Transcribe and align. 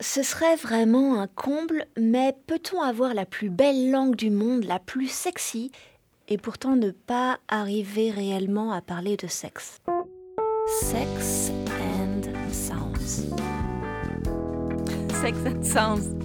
Ce 0.00 0.24
serait 0.24 0.56
vraiment 0.56 1.20
un 1.20 1.28
comble, 1.28 1.86
mais 1.96 2.34
peut-on 2.48 2.82
avoir 2.82 3.14
la 3.14 3.24
plus 3.24 3.48
belle 3.48 3.92
langue 3.92 4.16
du 4.16 4.28
monde, 4.28 4.64
la 4.64 4.80
plus 4.80 5.06
sexy, 5.06 5.70
et 6.26 6.36
pourtant 6.36 6.74
ne 6.74 6.90
pas 6.90 7.38
arriver 7.46 8.10
réellement 8.10 8.72
à 8.72 8.80
parler 8.80 9.16
de 9.16 9.28
sexe? 9.28 9.80
Sex 10.82 11.52
and 11.70 12.22
Sounds. 12.50 13.30
Sex 15.20 15.38
and 15.46 15.62
Sounds. 15.62 16.16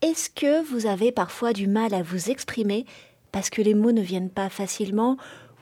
Est-ce 0.00 0.30
que 0.30 0.62
vous 0.62 0.86
avez 0.86 1.10
parfois 1.10 1.52
du 1.52 1.66
mal 1.66 1.92
à 1.92 2.04
vous 2.04 2.30
exprimer 2.30 2.86
parce 3.32 3.50
que 3.50 3.62
les 3.62 3.74
mots 3.74 3.90
ne 3.90 4.00
viennent 4.00 4.30
pas 4.30 4.48
facilement 4.48 5.16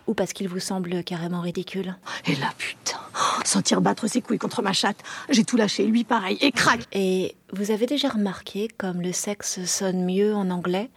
ou 0.07 0.15
parce 0.15 0.33
qu'ils 0.33 0.49
vous 0.49 0.61
semblent 0.61 1.03
carrément 1.05 1.41
ridicules 1.41 1.95
Et 2.27 2.35
là, 2.37 2.53
putain, 2.59 2.99
sentir 3.45 3.81
battre 3.81 4.07
ses 4.07 4.21
couilles 4.21 4.39
contre 4.39 4.63
ma 4.63 4.73
chatte, 4.73 4.99
j'ai 5.29 5.45
tout 5.45 5.57
lâché, 5.57 5.85
lui 5.85 6.05
pareil, 6.05 6.39
et 6.41 6.53
crac. 6.53 6.81
Et 6.93 7.37
vous 7.53 7.71
avez 7.71 7.87
déjà 7.87 8.09
remarqué 8.09 8.69
comme 8.79 9.01
le 9.03 9.13
sexe 9.13 9.65
sonne 9.65 10.05
mieux 10.05 10.35
en 10.35 10.51
anglais? 10.51 10.91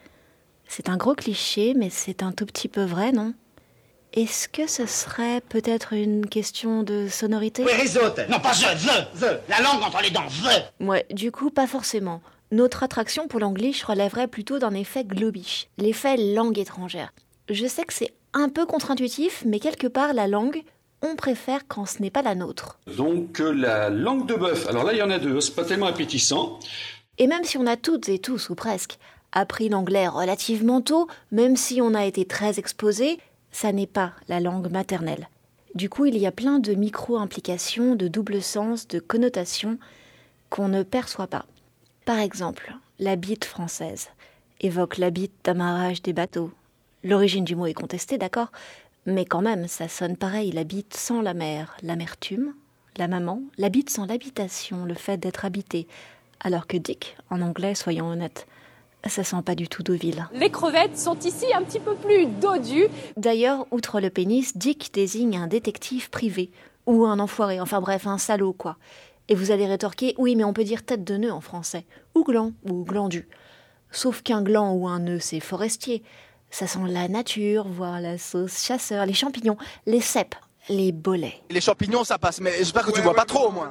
C'est 0.67 0.89
un 0.89 0.97
gros 0.97 1.13
cliché, 1.15 1.73
mais 1.75 1.89
c'est 1.89 2.23
un 2.23 2.31
tout 2.31 2.45
petit 2.45 2.67
peu 2.67 2.83
vrai, 2.83 3.11
non? 3.11 3.33
Est-ce 4.13 4.47
que 4.47 4.65
ce 4.65 4.85
serait 4.85 5.41
peut-être 5.41 5.93
une 5.93 6.25
question 6.25 6.83
de 6.83 7.07
sonorité? 7.09 7.65
Oui, 7.65 7.73
risote 7.73 8.19
Non, 8.29 8.39
pas 8.39 8.53
the, 8.53 8.75
the, 8.77 9.19
the 9.19 9.39
La 9.49 9.59
langue 9.59 9.83
entre 9.83 10.01
les 10.01 10.09
dents, 10.09 10.27
the 10.27 10.83
Ouais, 10.83 11.05
du 11.11 11.31
coup, 11.31 11.49
pas 11.49 11.67
forcément. 11.67 12.21
Notre 12.51 12.83
attraction 12.83 13.27
pour 13.27 13.41
l'anglish 13.41 13.83
relèverait 13.83 14.27
plutôt 14.27 14.57
d'un 14.57 14.73
effet 14.73 15.03
globish, 15.03 15.67
l'effet 15.77 16.15
langue 16.15 16.57
étrangère. 16.57 17.11
Je 17.49 17.65
sais 17.65 17.83
que 17.83 17.93
c'est 17.93 18.13
un 18.35 18.49
peu 18.49 18.67
contre-intuitif, 18.67 19.43
mais 19.47 19.59
quelque 19.59 19.87
part, 19.87 20.13
la 20.13 20.27
langue, 20.27 20.63
on 21.01 21.15
préfère 21.15 21.67
quand 21.67 21.85
ce 21.85 22.01
n'est 22.01 22.11
pas 22.11 22.21
la 22.21 22.35
nôtre. 22.35 22.77
Donc 22.95 23.39
euh, 23.39 23.51
la 23.51 23.89
langue 23.89 24.27
de 24.27 24.35
bœuf, 24.35 24.67
alors 24.67 24.83
là 24.83 24.93
il 24.93 24.99
y 24.99 25.03
en 25.03 25.09
a 25.09 25.19
deux, 25.19 25.41
c'est 25.41 25.55
pas 25.55 25.65
tellement 25.65 25.87
appétissant. 25.87 26.59
Et 27.17 27.27
même 27.27 27.43
si 27.43 27.57
on 27.57 27.65
a 27.65 27.77
toutes 27.77 28.09
et 28.09 28.19
tous, 28.19 28.49
ou 28.49 28.55
presque, 28.55 28.97
appris 29.31 29.69
l'anglais 29.69 30.07
relativement 30.07 30.81
tôt, 30.81 31.07
même 31.31 31.55
si 31.55 31.81
on 31.81 31.93
a 31.93 32.05
été 32.05 32.25
très 32.25 32.59
exposé, 32.59 33.19
ça 33.51 33.71
n'est 33.71 33.87
pas 33.87 34.11
la 34.27 34.39
langue 34.39 34.69
maternelle. 34.69 35.29
Du 35.75 35.89
coup, 35.89 36.05
il 36.05 36.17
y 36.17 36.25
a 36.25 36.31
plein 36.31 36.59
de 36.59 36.73
micro-implications, 36.73 37.95
de 37.95 38.07
double 38.07 38.41
sens, 38.41 38.87
de 38.87 38.99
connotations 38.99 39.77
qu'on 40.49 40.67
ne 40.67 40.83
perçoit 40.83 41.27
pas. 41.27 41.45
Par 42.05 42.19
exemple, 42.19 42.75
la 42.99 43.15
bite 43.15 43.45
française 43.45 44.09
évoque 44.61 44.97
la 44.97 45.09
bite 45.09 45.33
d'amarrage 45.43 46.01
des 46.01 46.13
bateaux. 46.13 46.51
L'origine 47.05 47.45
du 47.45 47.55
mot 47.55 47.67
est 47.67 47.75
contestée, 47.75 48.17
d'accord, 48.17 48.51
mais 49.05 49.25
quand 49.25 49.43
même, 49.43 49.67
ça 49.67 49.87
sonne 49.87 50.17
pareil, 50.17 50.51
la 50.51 50.63
bite 50.63 50.95
sans 50.95 51.21
la 51.21 51.35
mer, 51.35 51.77
l'amertume, 51.83 52.55
la 52.97 53.07
maman, 53.07 53.43
la 53.59 53.69
bite 53.69 53.91
sans 53.91 54.07
l'habitation, 54.07 54.85
le 54.85 54.95
fait 54.95 55.17
d'être 55.17 55.45
habité. 55.45 55.87
Alors 56.39 56.65
que 56.65 56.77
Dick, 56.77 57.15
en 57.29 57.43
anglais, 57.43 57.75
soyons 57.75 58.07
honnêtes, 58.07 58.47
ça 59.05 59.23
sent 59.23 59.43
pas 59.45 59.53
du 59.53 59.67
tout 59.67 59.83
Deauville. 59.83 60.27
Les 60.33 60.49
crevettes 60.49 60.97
sont 60.97 61.19
ici 61.19 61.45
un 61.53 61.61
petit 61.61 61.79
peu 61.79 61.93
plus 61.93 62.25
dodues. 62.25 62.87
D'ailleurs, 63.17 63.67
outre 63.69 63.99
le 63.99 64.09
pénis, 64.09 64.57
Dick 64.57 64.89
désigne 64.91 65.37
un 65.37 65.45
détective 65.45 66.09
privé, 66.09 66.49
ou 66.87 67.05
un 67.05 67.19
enfoiré, 67.19 67.61
enfin 67.61 67.81
bref, 67.81 68.07
un 68.07 68.17
salaud, 68.17 68.53
quoi. 68.53 68.77
Et 69.29 69.35
vous 69.35 69.51
allez 69.51 69.67
rétorquer, 69.67 70.15
oui, 70.17 70.35
mais 70.35 70.43
on 70.43 70.53
peut 70.53 70.63
dire 70.63 70.83
tête 70.83 71.03
de 71.03 71.17
nœud 71.17 71.31
en 71.31 71.41
français, 71.41 71.85
ou 72.15 72.23
gland, 72.23 72.53
ou 72.67 72.83
glandu. 72.83 73.27
Sauf 73.91 74.23
qu'un 74.23 74.41
gland 74.41 74.73
ou 74.73 74.87
un 74.87 74.97
nœud, 74.99 75.19
c'est 75.19 75.39
forestier. 75.39 76.01
Ça 76.49 76.67
sent 76.67 76.79
la 76.87 77.07
nature, 77.07 77.67
voire 77.67 77.99
la 77.99 78.17
sauce 78.17 78.63
chasseur, 78.63 79.05
les 79.05 79.13
champignons, 79.13 79.57
les 79.85 80.01
cèpes, 80.01 80.35
les 80.69 80.91
bolets. 80.91 81.41
Les 81.49 81.61
champignons, 81.61 82.03
ça 82.03 82.17
passe, 82.17 82.39
mais 82.39 82.51
j'espère 82.57 82.85
que 82.85 82.91
tu 82.91 83.01
vois 83.01 83.13
pas 83.13 83.25
trop 83.25 83.49
au 83.49 83.51
moins. 83.51 83.69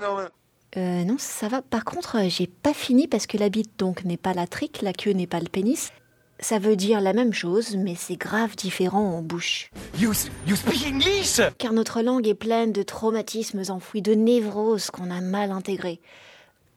Euh, 0.76 1.04
non, 1.04 1.16
ça 1.18 1.48
va. 1.48 1.62
Par 1.62 1.84
contre, 1.84 2.18
euh, 2.18 2.28
j'ai 2.28 2.48
pas 2.48 2.74
fini 2.74 3.06
parce 3.06 3.26
que 3.26 3.38
la 3.38 3.48
bite 3.48 3.78
donc 3.78 4.04
n'est 4.04 4.16
pas 4.16 4.34
la 4.34 4.46
trique, 4.46 4.82
la 4.82 4.92
queue 4.92 5.12
n'est 5.12 5.28
pas 5.28 5.38
le 5.38 5.48
pénis. 5.48 5.92
Ça 6.40 6.58
veut 6.58 6.74
dire 6.74 7.00
la 7.00 7.12
même 7.12 7.32
chose, 7.32 7.76
mais 7.76 7.94
c'est 7.96 8.16
grave 8.16 8.56
différent 8.56 9.14
en 9.16 9.22
bouche. 9.22 9.70
You, 10.00 10.12
you 10.48 10.56
speak 10.56 10.84
English? 10.84 11.40
Car 11.58 11.72
notre 11.72 12.02
langue 12.02 12.26
est 12.26 12.34
pleine 12.34 12.72
de 12.72 12.82
traumatismes 12.82 13.62
enfouis, 13.68 14.02
de 14.02 14.14
névroses 14.14 14.90
qu'on 14.90 15.12
a 15.12 15.20
mal 15.20 15.52
intégrées. 15.52 16.00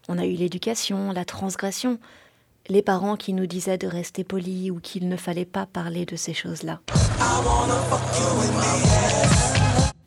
On 0.08 0.20
a 0.20 0.26
eu 0.26 0.34
l'éducation, 0.34 1.12
la 1.12 1.26
transgression, 1.26 2.00
les 2.70 2.82
parents 2.82 3.16
qui 3.16 3.34
nous 3.34 3.46
disaient 3.46 3.78
de 3.78 3.88
rester 3.88 4.24
polis 4.24 4.72
ou 4.72 4.80
qu'il 4.80 5.08
ne 5.08 5.18
fallait 5.18 5.46
pas 5.46 5.66
parler 5.66 6.06
de 6.06 6.16
ces 6.16 6.34
choses-là. 6.34 6.82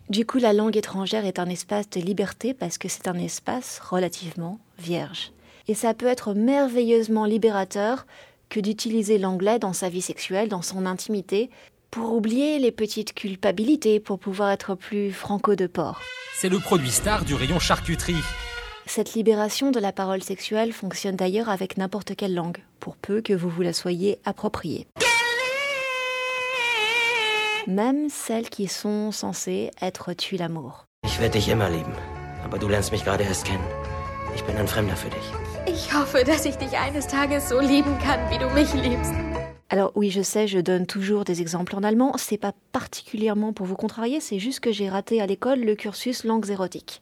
Du 0.09 0.26
coup, 0.26 0.38
la 0.38 0.53
langue 0.53 0.76
étrangère 0.76 1.25
est 1.25 1.38
un 1.38 1.48
espace 1.48 1.88
de 1.91 2.00
liberté 2.00 2.53
parce 2.53 2.78
que 2.78 2.88
c'est 2.88 3.06
un 3.06 3.19
espace 3.19 3.81
relativement 3.81 4.59
vierge. 4.78 5.32
Et 5.69 5.75
ça 5.75 5.94
peut 5.94 6.06
être 6.06 6.34
merveilleusement 6.34 7.25
libérateur 7.25 8.06
que 8.48 8.59
d'utiliser 8.59 9.19
l'anglais 9.19 9.60
dans 9.60 9.72
sa 9.72 9.88
vie 9.88 10.03
sexuelle, 10.03 10.48
dans 10.48 10.62
son 10.62 10.84
intimité, 10.84 11.48
pour 11.92 12.12
oublier 12.12 12.59
les 12.59 12.72
petites 12.72 13.15
culpabilités, 13.15 14.00
pour 14.00 14.19
pouvoir 14.19 14.50
être 14.50 14.75
plus 14.75 15.12
franco 15.12 15.54
de 15.54 15.66
port. 15.66 16.00
C'est 16.34 16.48
le 16.48 16.59
produit 16.59 16.91
star 16.91 17.25
du 17.25 17.34
rayon 17.34 17.60
charcuterie. 17.60 18.16
Cette 18.93 19.15
libération 19.15 19.71
de 19.71 19.78
la 19.78 19.93
parole 19.93 20.21
sexuelle 20.21 20.73
fonctionne 20.73 21.15
d'ailleurs 21.15 21.49
avec 21.49 21.77
n'importe 21.77 22.17
quelle 22.17 22.34
langue, 22.34 22.59
pour 22.81 22.97
peu 22.97 23.21
que 23.21 23.33
vous 23.33 23.49
vous 23.49 23.62
la 23.62 23.73
soyez 23.73 24.19
appropriée. 24.25 24.89
Même 27.69 28.09
celles 28.09 28.51
qui 28.51 28.67
sont 28.67 29.12
censées 29.12 29.71
être 29.81 30.12
tu 30.12 30.34
l'amour. 30.34 30.87
Ich 31.06 31.21
werde 31.21 31.34
dich 31.34 31.47
immer 31.47 31.71
lieben, 31.71 31.95
aber 32.45 32.59
du 32.59 32.67
lernst 32.67 32.91
mich 32.91 33.05
gerade 33.05 33.23
erst 33.23 33.45
kennen. 33.45 33.62
Ich 34.34 34.43
bin 34.43 34.56
ein 34.56 34.67
Fremder 34.67 34.97
für 34.97 35.11
dich. 35.11 35.72
Ich 35.72 35.95
hoffe, 35.95 36.25
dass 36.25 36.45
ich 36.45 36.57
dich 36.57 36.77
eines 36.77 37.07
Tages 37.07 37.49
so 37.49 37.61
lieben 37.61 37.97
kann, 38.01 38.19
wie 38.28 38.39
du 38.39 38.51
mich 38.51 38.75
liebst. 38.75 39.15
Alors 39.72 39.92
oui, 39.94 40.10
je 40.10 40.20
sais, 40.20 40.48
je 40.48 40.58
donne 40.58 40.84
toujours 40.84 41.25
des 41.25 41.41
exemples 41.41 41.76
en 41.76 41.84
allemand. 41.84 42.14
C'est 42.16 42.36
pas 42.38 42.53
particulièrement 42.72 43.53
pour 43.53 43.66
vous 43.66 43.76
contrarier, 43.76 44.19
c'est 44.19 44.41
juste 44.41 44.58
que 44.58 44.72
j'ai 44.72 44.88
raté 44.88 45.20
à 45.22 45.26
l'école 45.26 45.60
le 45.60 45.76
cursus 45.76 46.25
langues 46.25 46.50
érotiques. 46.50 46.98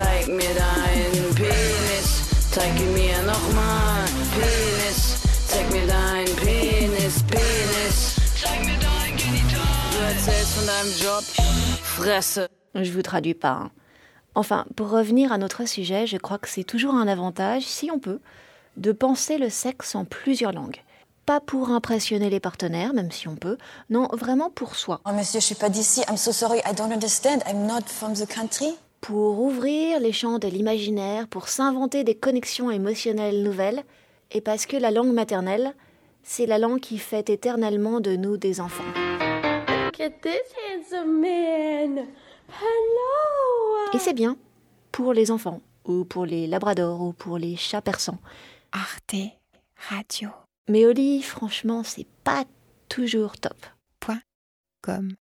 Je 12.75 12.93
vous 12.93 13.03
traduis 13.03 13.33
pas. 13.33 13.49
hein. 13.51 13.71
Enfin, 14.35 14.67
pour 14.77 14.91
revenir 14.91 15.33
à 15.33 15.39
notre 15.39 15.67
sujet, 15.67 16.07
je 16.07 16.19
crois 16.19 16.37
que 16.37 16.49
c'est 16.49 16.65
toujours 16.65 16.95
un 16.95 17.09
avantage, 17.09 17.63
si 17.63 17.91
on 17.91 17.99
peut, 17.99 18.21
de 18.77 18.93
penser 18.93 19.39
le 19.39 19.49
sexe 19.49 19.95
en 19.95 20.05
plusieurs 20.05 20.53
langues. 20.53 20.83
Pas 21.29 21.41
pour 21.41 21.69
impressionner 21.69 22.31
les 22.31 22.41
partenaires, 22.41 22.95
même 22.95 23.11
si 23.11 23.29
on 23.29 23.37
peut, 23.37 23.59
non, 23.91 24.09
vraiment 24.13 24.49
pour 24.49 24.77
soi. 24.77 25.03
Oh 25.05 25.13
monsieur, 25.13 25.41
je 25.41 25.45
suis 25.45 25.55
pas 25.55 25.69
d'ici. 25.69 26.01
I'm 26.09 26.17
so 26.17 26.33
sorry, 26.33 26.61
I 26.61 26.75
don't 26.75 26.91
understand. 26.91 27.41
I'm 27.47 27.67
not 27.67 27.83
from 27.87 28.15
the 28.15 28.27
country. 28.27 28.79
Pour 29.03 29.39
ouvrir 29.39 30.01
les 30.01 30.13
champs 30.13 30.39
de 30.39 30.49
l'imaginaire, 30.49 31.29
pour 31.29 31.49
s'inventer 31.49 32.03
des 32.03 32.15
connexions 32.15 32.71
émotionnelles 32.71 33.43
nouvelles, 33.43 33.85
et 34.31 34.41
parce 34.41 34.65
que 34.65 34.79
la 34.79 34.91
langue 34.91 35.13
maternelle, 35.13 35.75
c'est 36.23 36.47
la 36.47 36.57
langue 36.57 36.81
qui 36.81 36.97
fait 36.97 37.29
éternellement 37.29 38.01
de 38.01 38.17
nous 38.17 38.39
des 38.39 38.59
enfants. 38.63 38.91
Look 38.95 40.01
at 40.01 40.23
this 40.23 40.55
handsome 40.73 41.21
man. 41.21 42.07
Hello. 42.49 43.93
Et 43.93 43.99
c'est 43.99 44.15
bien 44.15 44.39
pour 44.93 45.13
les 45.13 45.31
enfants, 45.31 45.61
ou 45.85 46.07
pour 46.07 46.25
les 46.25 46.47
labradors, 46.47 47.03
ou 47.03 47.13
pour 47.13 47.37
les 47.37 47.57
chats 47.57 47.83
persans. 47.83 48.17
Arte 48.73 49.17
Radio. 49.91 50.31
Mais 50.69 50.87
au 50.87 50.93
lit, 50.93 51.23
franchement, 51.23 51.83
c'est 51.83 52.07
pas 52.25 52.45
toujours 52.89 53.39
top. 53.39 53.67
Point 54.01 54.21
com. 54.83 55.15